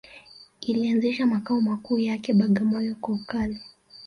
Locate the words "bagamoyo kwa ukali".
2.33-3.57